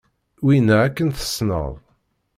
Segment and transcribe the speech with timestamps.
[0.45, 1.73] Winna akken tesneḍ.